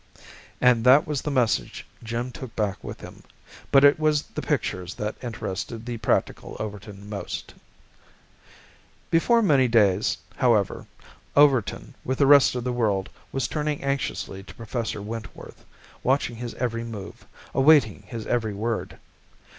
And 0.59 0.83
that 0.83 1.05
was 1.05 1.21
the 1.21 1.29
message 1.29 1.85
Jim 2.03 2.31
took 2.31 2.55
back 2.55 2.83
with 2.83 3.01
him, 3.01 3.21
but 3.71 3.83
it 3.83 3.99
was 3.99 4.23
the 4.23 4.41
pictures 4.41 4.95
that 4.95 5.13
interested 5.23 5.85
the 5.85 5.99
practical 5.99 6.57
Overton 6.59 7.07
most. 7.07 7.53
Before 9.11 9.43
many 9.43 9.67
days, 9.67 10.17
however, 10.37 10.87
Overton, 11.35 11.93
with 12.03 12.17
the 12.17 12.25
rest 12.25 12.55
of 12.55 12.63
the 12.63 12.73
world, 12.73 13.09
was 13.31 13.47
turning 13.47 13.83
anxiously 13.83 14.41
to 14.41 14.55
Professor 14.55 15.03
Wentworth, 15.03 15.63
watching 16.01 16.37
his 16.37 16.55
every 16.55 16.83
move, 16.83 17.27
awaiting 17.53 18.01
his 18.07 18.25
every 18.25 18.55
word. 18.55 18.97